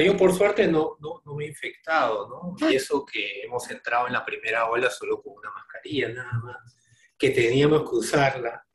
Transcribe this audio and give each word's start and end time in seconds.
yo 0.00 0.16
por 0.16 0.34
suerte 0.34 0.66
no, 0.66 0.96
no, 1.00 1.22
no 1.24 1.34
me 1.34 1.44
he 1.44 1.48
infectado, 1.48 2.28
¿no? 2.28 2.68
Y 2.68 2.76
eso 2.76 3.04
que 3.04 3.42
hemos 3.42 3.70
entrado 3.70 4.06
en 4.06 4.12
la 4.12 4.24
primera 4.24 4.68
ola 4.68 4.90
solo 4.90 5.22
con 5.22 5.34
una 5.34 5.50
mascarilla 5.50 6.08
nada 6.08 6.32
más, 6.42 6.76
que 7.18 7.30
teníamos 7.30 7.82
que 7.88 7.96
usarla 7.96 8.66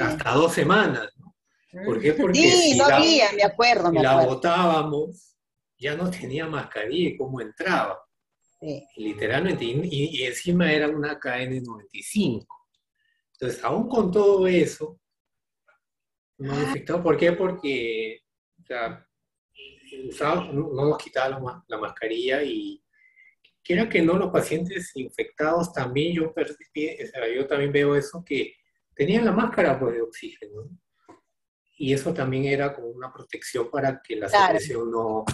hasta 0.00 0.32
dos 0.32 0.52
semanas, 0.52 1.08
¿no? 1.16 1.36
¿Por 1.84 2.00
qué? 2.00 2.14
Porque 2.14 2.38
Sí, 2.38 2.72
si 2.72 2.78
no 2.78 2.88
la- 2.88 2.96
había, 2.96 3.32
me 3.32 3.42
acuerdo, 3.42 3.92
me 3.92 4.02
la 4.02 4.24
botábamos, 4.24 5.36
ya 5.76 5.94
no 5.94 6.10
tenía 6.10 6.46
mascarilla 6.46 7.10
y 7.10 7.16
cómo 7.16 7.40
entraba. 7.40 8.02
Sí. 8.60 8.84
literalmente, 8.96 9.64
y, 9.64 10.24
encima 10.24 10.72
era 10.72 10.88
una 10.88 11.20
KN95. 11.20 12.44
Entonces, 13.34 13.62
aún 13.62 13.88
con 13.88 14.10
todo 14.10 14.48
eso, 14.48 14.98
no 16.38 16.56
me 16.56 16.62
infectó. 16.64 17.00
¿Por 17.00 17.16
qué? 17.16 17.30
Porque 17.32 18.22
o 18.60 18.66
sea, 18.66 19.07
usaba- 20.08 20.50
no, 20.52 20.70
no 20.72 20.84
nos 20.88 20.98
quitaba 20.98 21.28
la, 21.30 21.38
ma- 21.38 21.64
la 21.68 21.78
mascarilla 21.78 22.42
y 22.42 22.82
quiera 23.62 23.88
que 23.88 24.00
no, 24.02 24.14
los 24.18 24.30
pacientes 24.30 24.92
infectados 24.96 25.72
también, 25.72 26.14
yo, 26.14 26.34
yo 27.34 27.46
también 27.46 27.72
veo 27.72 27.94
eso, 27.94 28.24
que 28.24 28.54
tenían 28.94 29.24
la 29.24 29.32
máscara 29.32 29.78
pues, 29.78 29.94
de 29.94 30.02
oxígeno. 30.02 30.62
¿no? 30.62 30.78
Y 31.76 31.92
eso 31.92 32.12
también 32.12 32.44
era 32.46 32.74
como 32.74 32.88
una 32.88 33.12
protección 33.12 33.70
para 33.70 34.00
que 34.02 34.16
la 34.16 34.26
Claro. 34.28 34.58
secreción 34.58 34.90
no, 34.90 35.24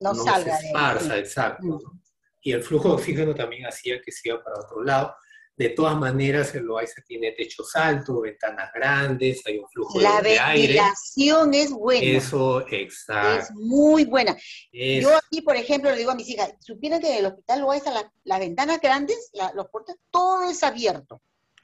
No, 0.00 0.12
no 0.12 0.24
salga 0.24 0.56
se 0.56 0.62
de 0.62 0.68
esparza, 0.68 1.12
ahí. 1.14 1.20
exacto. 1.20 1.64
Mm. 1.66 1.68
¿no? 1.70 2.02
Y 2.42 2.52
el 2.52 2.62
flujo 2.62 2.88
de 2.90 2.94
oxígeno 2.94 3.34
también 3.34 3.66
hacía 3.66 4.00
que 4.00 4.12
se 4.12 4.28
iba 4.28 4.42
para 4.42 4.60
otro 4.60 4.82
lado. 4.84 5.16
De 5.58 5.70
todas 5.70 5.96
maneras, 5.96 6.54
el 6.54 6.64
Loaiza 6.64 7.00
tiene 7.06 7.32
techos 7.32 7.74
altos, 7.76 8.20
ventanas 8.20 8.70
grandes, 8.74 9.42
hay 9.46 9.56
un 9.58 9.66
flujo 9.68 9.98
La 10.00 10.20
de, 10.20 10.30
de 10.32 10.38
aire. 10.38 10.62
ventilación 10.74 11.54
es 11.54 11.70
buena. 11.70 12.04
Eso, 12.04 12.66
Es 12.66 12.72
exacto. 12.74 13.54
muy 13.54 14.04
buena. 14.04 14.36
Es- 14.70 15.02
Yo 15.02 15.16
aquí, 15.16 15.40
por 15.40 15.56
ejemplo, 15.56 15.90
le 15.90 15.96
digo 15.96 16.10
a 16.10 16.14
mis 16.14 16.28
hijas, 16.28 16.52
supieran 16.60 17.00
que 17.00 17.10
en 17.10 17.18
el 17.24 17.26
hospital 17.32 17.60
Loaiza 17.62 17.90
la- 17.90 18.12
las 18.24 18.38
ventanas 18.38 18.80
grandes, 18.82 19.30
la- 19.32 19.52
los 19.54 19.68
puertas, 19.70 19.96
todo 20.10 20.48
es 20.50 20.62
abierto. 20.62 21.22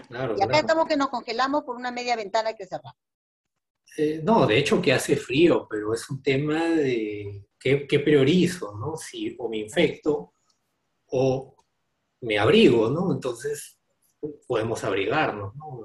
claro, 0.09 0.33
Y 0.33 0.43
acá 0.43 0.49
claro. 0.49 0.61
estamos 0.67 0.87
que 0.87 0.97
nos 0.97 1.09
congelamos 1.11 1.63
por 1.65 1.77
una 1.77 1.91
media 1.93 2.17
ventana 2.17 2.55
que 2.55 2.67
cerrar. 2.67 2.95
Eh, 3.99 4.21
no, 4.25 4.47
de 4.47 4.57
hecho 4.59 4.81
que 4.81 4.93
hace 4.95 5.17
frío, 5.17 5.67
pero 5.71 5.93
es 5.93 6.09
un 6.09 6.23
tema 6.23 6.65
de 6.65 7.45
qué, 7.61 7.87
qué 7.87 8.01
priorizo, 8.01 8.75
¿no? 8.79 8.97
Si 8.97 9.37
o 9.39 9.49
me 9.51 9.59
infecto 9.59 10.33
o 11.09 11.55
me 12.23 12.39
abrigo, 12.39 12.89
¿no? 12.89 13.13
Entonces 13.13 13.79
podemos 14.47 14.83
abrigarnos, 14.85 15.55
¿no? 15.57 15.83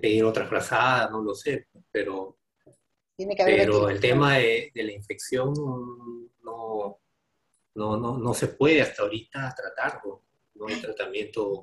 Pedir 0.00 0.24
otra 0.24 0.46
frazada, 0.46 1.08
no 1.10 1.22
lo 1.22 1.34
sé, 1.34 1.68
pero 1.90 2.38
Tiene 3.16 3.34
que 3.34 3.42
haber 3.42 3.56
Pero 3.60 3.88
el 3.88 4.00
tema 4.00 4.36
de, 4.36 4.70
de 4.74 4.82
la 4.82 4.92
infección 4.92 5.52
no, 6.42 7.00
no, 7.74 7.96
no, 7.96 8.18
no 8.18 8.34
se 8.34 8.48
puede 8.48 8.82
hasta 8.82 9.02
ahorita 9.02 9.54
tratarlo. 9.56 10.24
No 10.54 10.66
hay 10.66 10.80
tratamiento 10.80 11.62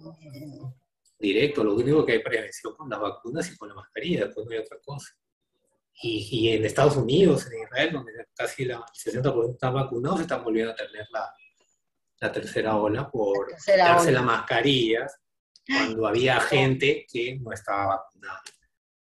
directo. 1.19 1.63
Lo 1.63 1.75
único 1.75 2.05
que 2.05 2.13
hay 2.13 2.19
prevención 2.23 2.75
con 2.75 2.89
las 2.89 2.99
vacunas 2.99 3.51
y 3.51 3.57
con 3.57 3.69
la 3.69 3.75
mascarilla, 3.75 4.25
después 4.25 4.45
no 4.45 4.51
hay 4.53 4.59
otra 4.59 4.77
cosa. 4.83 5.13
Y, 6.01 6.27
y 6.31 6.49
en 6.55 6.65
Estados 6.65 6.97
Unidos, 6.97 7.47
en 7.51 7.63
Israel, 7.63 7.93
donde 7.93 8.11
casi 8.35 8.65
la, 8.65 8.75
el 8.75 9.13
60% 9.13 9.51
están 9.53 9.73
vacunados, 9.73 10.21
están 10.21 10.43
volviendo 10.43 10.71
a 10.71 10.75
tener 10.75 11.05
la, 11.11 11.33
la 12.19 12.31
tercera 12.31 12.75
ola 12.75 13.09
por 13.09 13.49
La 13.49 13.55
tercera 13.55 13.83
quitarse 13.85 14.09
ola. 14.09 14.19
las 14.19 14.25
mascarillas 14.25 15.19
cuando 15.67 16.07
había 16.07 16.39
gente 16.39 17.05
que 17.11 17.37
no 17.39 17.51
estaba 17.51 17.97
vacunada 17.97 18.41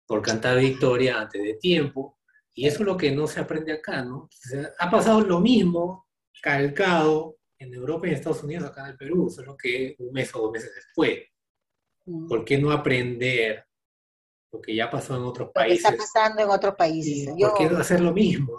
por 0.07 0.23
cantar 0.23 0.59
victoria 0.59 1.21
antes 1.21 1.43
de 1.43 1.55
tiempo. 1.55 2.19
Y 2.55 2.67
eso 2.67 2.81
es 2.81 2.87
lo 2.87 2.97
que 2.97 3.11
no 3.11 3.27
se 3.27 3.41
aprende 3.41 3.73
acá, 3.73 4.03
¿no? 4.03 4.31
Ha 4.79 4.91
pasado 4.91 5.21
lo 5.21 5.41
mismo, 5.41 6.07
calcado, 6.41 7.37
en 7.59 7.75
Europa 7.75 8.07
y 8.07 8.11
en 8.11 8.17
Estados 8.17 8.43
Unidos, 8.43 8.71
acá 8.71 8.83
en 8.83 8.91
el 8.93 8.97
Perú, 8.97 9.31
solo 9.31 9.57
que 9.57 9.97
un 9.99 10.13
mes 10.13 10.35
o 10.35 10.41
dos 10.41 10.53
meses 10.53 10.75
después. 10.75 11.21
Mm. 12.05 12.29
¿Por 12.29 12.45
qué 12.45 12.59
no 12.59 12.71
aprender 12.71 13.65
lo 14.53 14.61
que 14.61 14.75
ya 14.75 14.91
pasó 14.91 15.17
en 15.17 15.23
otros 15.23 15.49
Lo 15.49 15.63
que 15.63 15.73
está 15.75 15.91
países? 15.91 16.13
pasando 16.15 16.43
en 16.43 16.51
otros 16.51 16.75
países. 16.75 17.35
¿Por 17.39 17.55
qué 17.55 17.71
no 17.71 17.79
hacer 17.79 18.01
lo 18.01 18.13
mismo? 18.13 18.53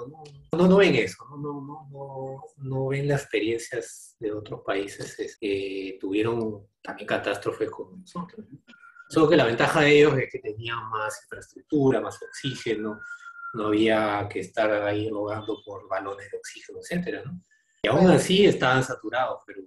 No, 0.51 0.67
no, 0.67 0.77
ven 0.77 0.95
eso, 0.95 1.23
no, 1.29 1.37
no, 1.37 1.87
no, 1.91 2.43
no, 2.57 2.87
ven 2.87 3.07
las 3.07 3.21
experiencias 3.23 4.15
de 4.19 4.31
otros 4.31 4.61
países 4.65 5.19
es, 5.19 5.37
que 5.37 5.97
tuvieron 5.99 6.67
también 6.87 7.05
catástrofes 7.05 7.69
como 7.69 7.97
nosotros. 7.97 8.45
¿no? 8.49 8.59
Solo 9.09 9.29
que 9.29 9.35
la 9.35 9.45
ventaja 9.45 9.81
de 9.81 9.97
ellos 9.97 10.17
es 10.17 10.31
que 10.31 10.39
tenían 10.39 10.89
más 10.89 11.21
infraestructura, 11.23 11.99
más 11.99 12.17
oxígeno, 12.21 13.01
no 13.53 13.67
había 13.67 14.27
que 14.29 14.39
estar 14.39 14.71
ahí 14.83 15.09
rogando 15.09 15.61
por 15.65 15.87
balones 15.89 16.31
de 16.31 16.37
oxígeno, 16.37 16.79
etcétera, 16.79 17.23
¿no? 17.25 17.41
Y 17.81 17.87
aún 17.89 18.09
así 18.09 18.45
estaban 18.45 18.83
saturados, 18.83 19.41
pero 19.45 19.61